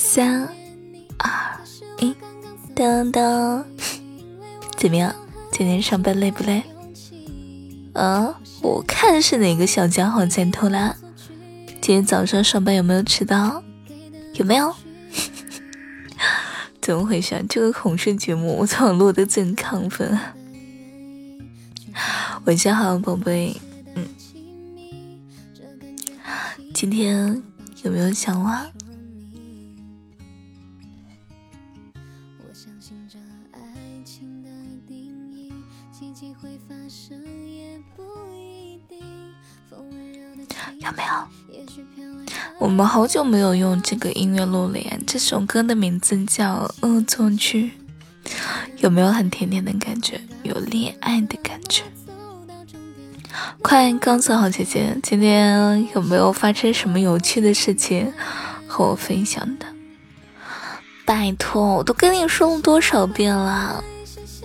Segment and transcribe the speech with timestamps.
[0.00, 0.48] 三
[1.18, 1.58] 二
[1.98, 2.14] 一，
[2.72, 3.64] 噔噔，
[4.76, 5.12] 怎么样？
[5.50, 6.62] 今天上班累不累？
[7.94, 10.96] 啊，我看是哪个小家伙在偷懒。
[11.80, 13.60] 今天早上上班有没有迟到？
[14.34, 14.72] 有没有？
[16.80, 17.44] 怎么回事？
[17.48, 20.16] 这个恐睡节目我怎么录的这么亢奋？
[22.44, 23.60] 晚上好，宝贝。
[23.96, 24.06] 嗯，
[26.72, 27.42] 今天
[27.82, 28.77] 有没有想我？
[40.80, 41.28] 有没有？
[42.58, 44.98] 我们好久没有用这个音乐录了呀。
[45.06, 47.70] 这首歌的名字叫《恶作剧》，
[48.78, 50.20] 有没有很甜甜的感觉？
[50.42, 51.84] 有恋爱的感觉？
[53.62, 58.12] 快告诉好姐姐，今天有没有发生什么有趣的事情
[58.66, 59.66] 和我分享的？
[61.08, 63.82] 拜托，我都跟你说了多少遍了，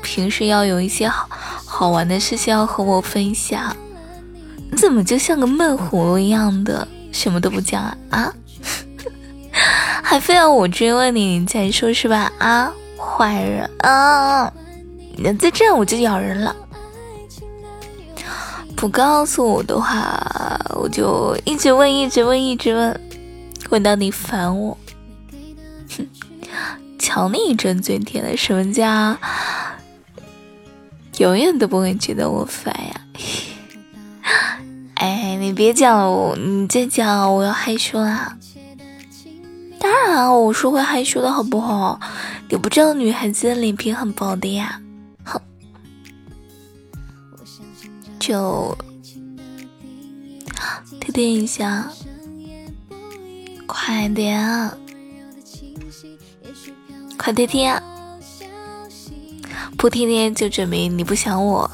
[0.02, 1.28] 平时要有一些好
[1.66, 3.76] 好玩的事情要和我分享。
[4.72, 7.98] 你怎么就像个闷葫芦一样的，什么都不讲啊？
[8.12, 8.34] 啊，
[10.02, 12.32] 还非要我追问你，你才说是吧？
[12.38, 14.50] 啊，坏人啊！
[15.18, 16.56] 那再这样我就咬人了。
[18.78, 23.02] 不告诉我的话，我就一直问，一直问，一直问，
[23.70, 24.78] 问到你烦我。
[27.14, 29.16] 哼，瞧你一张嘴甜的，什么叫
[31.20, 33.02] 永远都不会觉得我烦呀？
[34.96, 38.36] 哎，你别讲了，你再讲我要害羞啦。
[39.80, 42.00] 当然，我是会害羞的好不好？
[42.50, 44.82] 你不知道女孩子的脸皮很薄的呀。
[45.24, 45.40] 哼，
[48.20, 48.76] 就
[51.00, 51.88] 贴贴一下，
[53.68, 54.72] 快点，
[57.24, 57.74] 快贴贴，
[59.78, 61.72] 不贴贴就证明你不想我。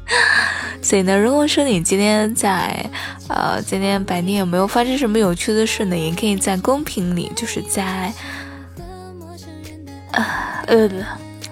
[0.82, 2.84] 所以呢，如果说你今天在，
[3.28, 5.96] 呃，今天白天有没有发生什么有趣的事呢？
[5.96, 8.12] 也可以在公屏里，就是在，
[10.12, 10.22] 呃，
[10.66, 10.90] 呃，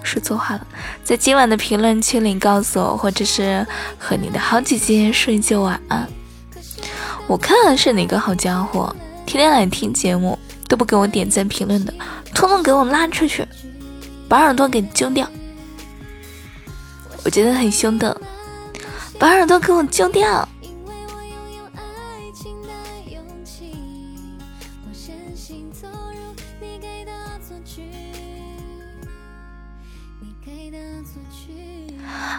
[0.03, 0.67] 说错话了，
[1.03, 3.65] 在今晚的评论区里告诉我，或者是
[3.97, 6.07] 和你的好姐姐说一句晚安。
[7.25, 8.95] 我看看是哪个好家伙，
[9.25, 10.37] 天天来听节目
[10.67, 11.91] 都不给我点赞评论的，
[12.35, 13.47] 统统给我拉出去，
[14.29, 15.27] 把耳朵给揪掉。
[17.23, 18.21] 我觉得很凶的。
[19.17, 20.47] 把耳朵给我揪掉！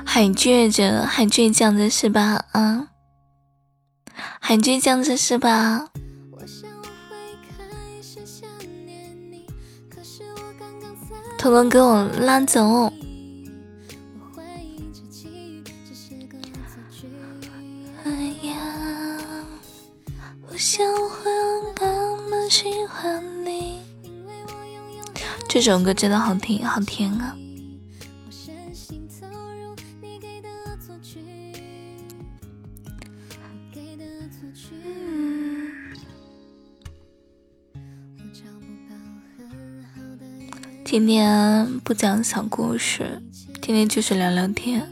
[0.04, 2.44] 还倔着，还倔强着是吧？
[2.52, 2.88] 啊，
[4.40, 5.88] 还倔强着是吧？
[11.46, 12.92] 彤彤给我拉走！
[25.48, 27.36] 这首歌真的好听，好甜啊！
[40.88, 43.20] 今天不讲小故事，
[43.60, 44.86] 今天就是聊聊天，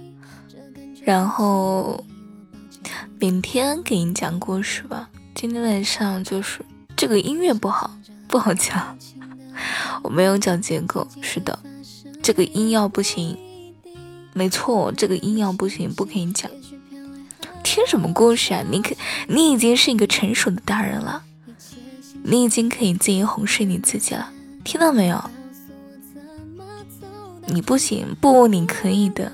[1.05, 2.05] 然后
[3.21, 5.09] 明天给你讲故事吧。
[5.37, 6.62] 今天晚上就是
[6.97, 7.97] 这个音乐不好，
[8.27, 8.99] 不好讲。
[10.03, 11.56] 我没有讲结构，是的，
[12.21, 13.38] 这个音要不行，
[14.32, 16.50] 没错，这个音要不行，不可以讲。
[17.62, 18.65] 听什么故事啊？
[18.69, 18.97] 你可，
[19.28, 21.22] 你已经是一个成熟的大人了，
[22.25, 24.32] 你已经可以自己哄睡你自己了，
[24.65, 25.31] 听到没有？
[27.47, 29.32] 你不行，不，你可以的。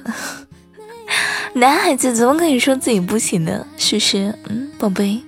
[1.54, 3.66] 男孩子怎么可以说自己不行呢？
[3.76, 4.38] 是不是？
[4.48, 5.20] 嗯，宝贝，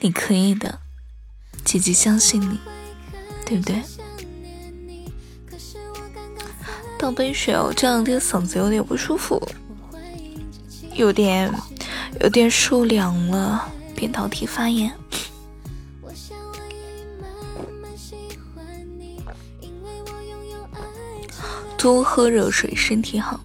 [0.00, 0.78] 你可以的，
[1.64, 2.58] 姐姐相信你，
[3.44, 3.80] 对不对？
[6.98, 9.40] 倒杯水哦，这两天嗓子有点不舒服，
[10.94, 11.52] 有点
[12.22, 14.90] 有点受凉了，扁桃体发炎。
[21.86, 23.38] 多喝热水，身体好。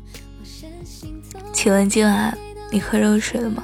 [1.53, 2.35] 请问今晚
[2.71, 3.61] 你喝热水了吗？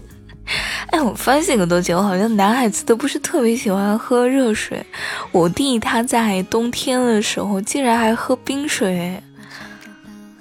[0.92, 4.84] 哎，我发现个东西，我好像男孩子都不是特别喜欢喝热水。
[5.32, 9.18] 我弟他在冬天的时候竟然还喝冰水，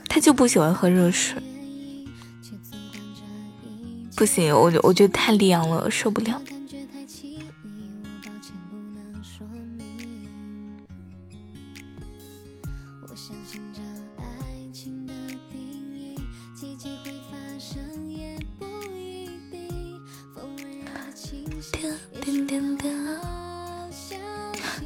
[0.10, 1.42] 他就不喜欢喝热水。
[4.18, 6.42] 不行，我我觉得太凉了，受不了。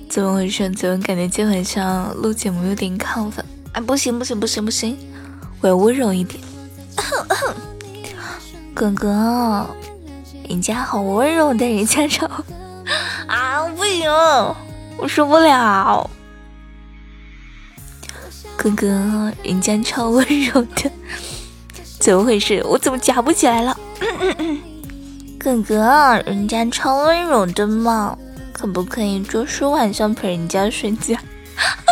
[0.10, 0.70] 怎么回事？
[0.72, 3.46] 怎么感觉今晚上录节目有点亢奋？
[3.74, 4.98] 哎，不行不行不行不行，
[5.62, 6.44] 我要温柔一点。
[8.74, 9.70] 哥哥，
[10.50, 12.26] 人家好温柔的，人家超
[13.28, 14.10] 啊，不行，
[14.98, 16.10] 我受不了。
[18.58, 20.92] 哥哥，人家超温柔的，
[22.00, 22.64] 怎么回事？
[22.66, 23.78] 我怎么夹不起来了？
[25.38, 28.18] 哥哥，人家超温柔的嘛，
[28.52, 31.16] 可不可以就是晚上陪人家睡觉？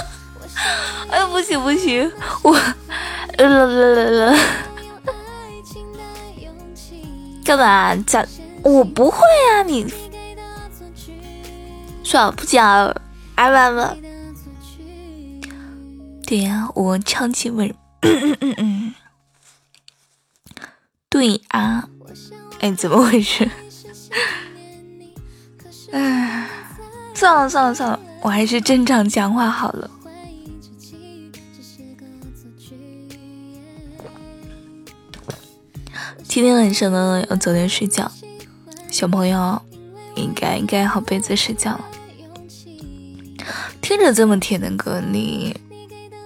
[1.10, 2.12] 哎呀，不行不行，
[2.42, 4.38] 我了了了了。
[7.46, 8.26] 干嘛讲？
[8.64, 9.20] 我不会
[9.54, 9.86] 啊，你
[12.04, 13.02] 算了，不讲了。
[13.36, 13.96] 哎完了，
[16.26, 17.76] 对呀，我超级温柔。
[21.18, 21.90] 对啊，
[22.60, 23.50] 哎，怎么回事？
[25.92, 26.48] 哎，
[27.16, 29.90] 算了算了算了，我还是正常讲话好了。
[36.28, 38.12] 今天晚上呢要早点睡觉，
[38.92, 39.60] 小朋友
[40.16, 41.86] 应该盖好被子睡觉了。
[43.82, 45.60] 听着这么甜的歌，你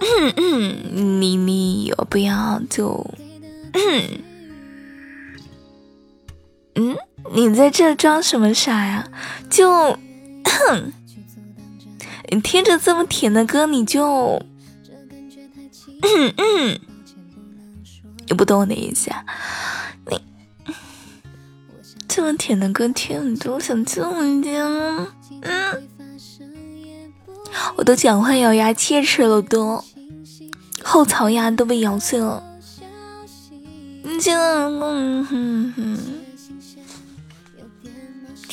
[0.92, 3.02] 你你要不要就
[3.72, 4.31] 嗯？
[6.90, 6.96] 嗯
[7.32, 9.08] 你在这装什么傻呀？
[9.48, 9.96] 就
[12.30, 14.42] 你听着这么甜的歌，你就
[18.28, 19.24] 你不懂我的意思啊？
[22.08, 25.08] 这么甜的歌听很多，想这么甜吗？
[25.42, 25.88] 嗯，
[27.76, 29.82] 我都讲话咬牙切齿了，都
[30.82, 32.42] 后槽牙都被咬碎了。
[34.02, 35.98] 你听，嗯哼哼，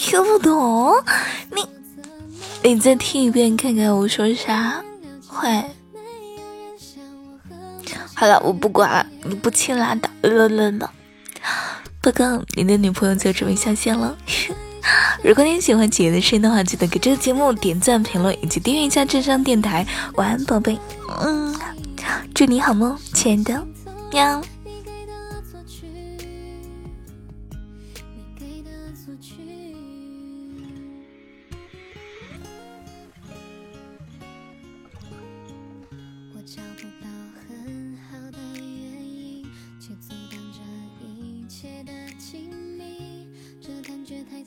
[0.10, 0.92] 听不懂？
[1.52, 1.64] 你
[2.64, 4.84] 你再听一遍看看我说啥？
[5.28, 5.64] 坏。
[8.16, 10.92] 好了，我不管了，你不亲拉倒，了了了。
[12.02, 14.18] 报告，你的女朋友就准备下线了。
[15.22, 19.86] 如果你喜欢姐姐的声音的话，记得给这个节目点赞、评论以及订阅一下智商电台。
[20.16, 20.76] 晚安，宝贝。
[21.22, 21.56] 嗯，
[22.34, 23.64] 祝你好梦，亲爱的。
[24.12, 24.42] 喵。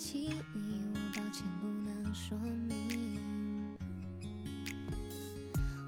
[0.03, 3.79] 起你我抱歉不能说明。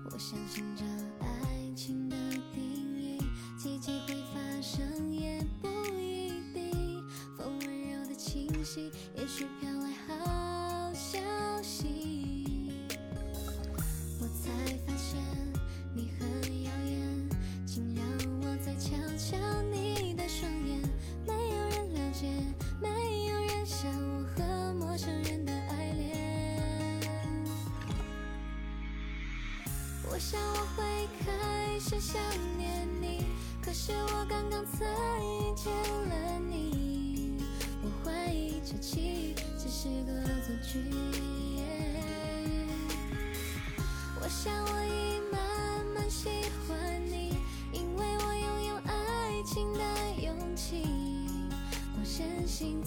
[0.05, 0.85] 我相信这
[1.19, 2.17] 爱情的
[2.55, 2.63] 定
[2.97, 3.19] 义
[3.59, 5.69] 奇迹会发生也不
[5.99, 7.05] 一定。
[7.37, 8.89] 风温柔的清晰
[30.57, 32.23] 我会开始想
[32.57, 33.25] 念你，
[33.61, 34.85] 可是我刚刚才
[35.21, 35.73] 遇见
[36.09, 37.43] 了你。
[37.83, 40.79] 我怀疑这期只是个恶作剧。
[44.21, 46.29] 我想我已慢慢喜
[46.69, 47.37] 欢你，
[47.73, 49.81] 因为我拥有爱情的
[50.23, 50.87] 勇气。
[51.99, 52.81] 我深信